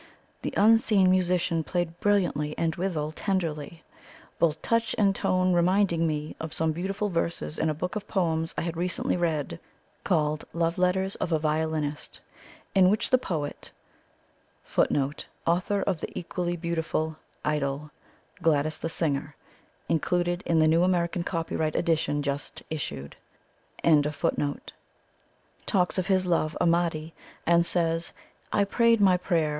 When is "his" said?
26.07-26.25